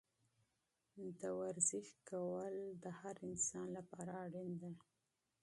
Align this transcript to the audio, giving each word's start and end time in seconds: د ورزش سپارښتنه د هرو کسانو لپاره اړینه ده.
د 1.19 1.21
ورزش 1.39 1.85
سپارښتنه 1.99 2.79
د 2.83 2.85
هرو 2.99 3.27
کسانو 3.39 3.71
لپاره 3.77 4.11
اړینه 4.25 4.57
ده. 4.61 4.71